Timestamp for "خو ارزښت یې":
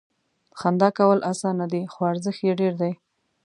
1.93-2.53